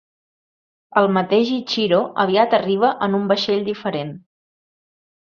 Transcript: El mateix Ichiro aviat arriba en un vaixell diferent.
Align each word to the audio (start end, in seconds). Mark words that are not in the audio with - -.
El 1.01 1.09
mateix 1.17 1.51
Ichiro 1.59 2.01
aviat 2.25 2.57
arriba 2.61 2.93
en 3.09 3.21
un 3.21 3.31
vaixell 3.35 3.65
diferent. 3.73 4.19